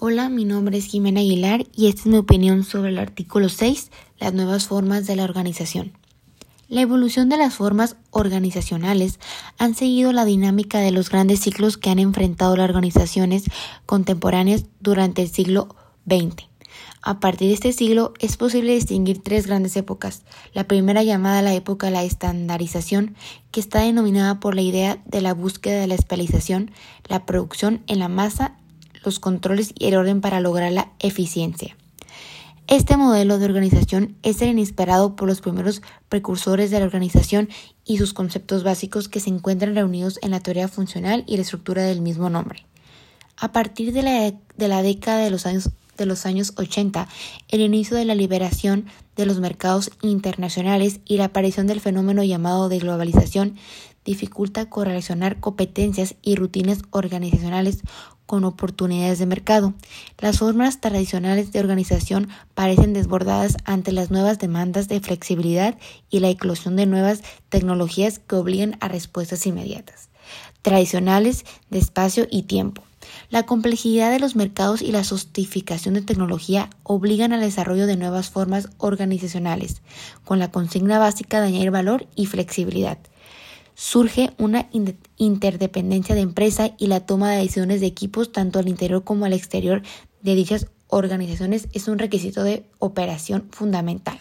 [0.00, 3.90] Hola, mi nombre es Jimena Aguilar y esta es mi opinión sobre el artículo 6,
[4.20, 5.90] las nuevas formas de la organización.
[6.68, 9.18] La evolución de las formas organizacionales
[9.58, 13.46] han seguido la dinámica de los grandes ciclos que han enfrentado las organizaciones
[13.86, 15.74] contemporáneas durante el siglo
[16.06, 16.46] XX.
[17.02, 20.22] A partir de este siglo es posible distinguir tres grandes épocas.
[20.52, 23.16] La primera llamada la época de la estandarización,
[23.50, 26.70] que está denominada por la idea de la búsqueda de la especialización,
[27.08, 28.57] la producción en la masa
[29.04, 31.76] los controles y el orden para lograr la eficiencia.
[32.68, 37.48] Este modelo de organización es el inesperado por los primeros precursores de la organización
[37.86, 41.82] y sus conceptos básicos que se encuentran reunidos en la teoría funcional y la estructura
[41.82, 42.66] del mismo nombre.
[43.38, 47.08] A partir de la, de la década de los años de los años 80,
[47.48, 52.68] el inicio de la liberación de los mercados internacionales y la aparición del fenómeno llamado
[52.68, 53.56] de globalización
[54.04, 57.82] dificulta correlacionar competencias y rutinas organizacionales
[58.28, 59.72] con oportunidades de mercado.
[60.18, 65.78] Las formas tradicionales de organización parecen desbordadas ante las nuevas demandas de flexibilidad
[66.10, 70.10] y la eclosión de nuevas tecnologías que obligan a respuestas inmediatas,
[70.60, 72.82] tradicionales de espacio y tiempo.
[73.30, 78.28] La complejidad de los mercados y la sostificación de tecnología obligan al desarrollo de nuevas
[78.28, 79.80] formas organizacionales,
[80.26, 82.98] con la consigna básica de añadir valor y flexibilidad
[83.78, 84.68] surge una
[85.18, 89.32] interdependencia de empresa y la toma de decisiones de equipos tanto al interior como al
[89.32, 89.82] exterior
[90.20, 94.18] de dichas organizaciones es un requisito de operación fundamental.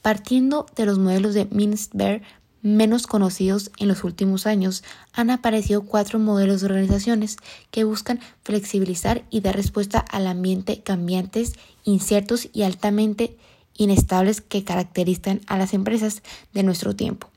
[0.00, 2.22] Partiendo de los modelos de Mintzberg
[2.62, 7.36] menos conocidos en los últimos años, han aparecido cuatro modelos de organizaciones
[7.70, 11.52] que buscan flexibilizar y dar respuesta al ambiente cambiantes,
[11.84, 13.36] inciertos y altamente
[13.76, 16.22] inestables que caracterizan a las empresas
[16.54, 17.28] de nuestro tiempo.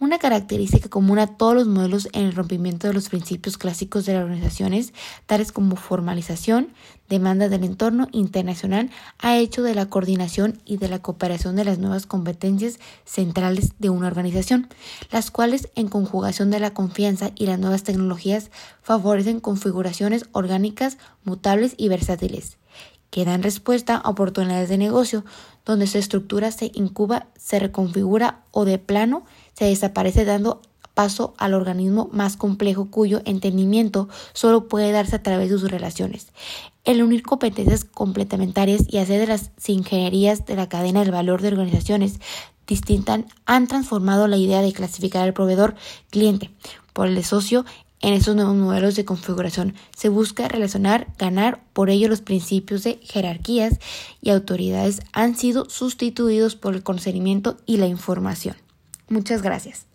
[0.00, 4.14] Una característica común a todos los modelos en el rompimiento de los principios clásicos de
[4.14, 4.94] las organizaciones,
[5.26, 6.68] tales como formalización,
[7.10, 11.78] demanda del entorno internacional, ha hecho de la coordinación y de la cooperación de las
[11.78, 14.68] nuevas competencias centrales de una organización,
[15.10, 21.74] las cuales, en conjugación de la confianza y las nuevas tecnologías, favorecen configuraciones orgánicas, mutables
[21.76, 22.59] y versátiles
[23.10, 25.24] que dan respuesta a oportunidades de negocio,
[25.64, 30.62] donde su estructura se incuba, se reconfigura o de plano se desaparece dando
[30.94, 36.28] paso al organismo más complejo cuyo entendimiento solo puede darse a través de sus relaciones.
[36.84, 41.48] El unir competencias complementarias y hacer de las ingenierías de la cadena del valor de
[41.48, 42.20] organizaciones
[42.66, 45.74] distintas han transformado la idea de clasificar al proveedor
[46.10, 46.50] cliente
[46.92, 47.64] por el socio
[48.00, 52.98] en estos nuevos modelos de configuración se busca relacionar, ganar, por ello los principios de
[53.02, 53.78] jerarquías
[54.22, 58.56] y autoridades han sido sustituidos por el conocimiento y la información.
[59.08, 59.89] Muchas gracias.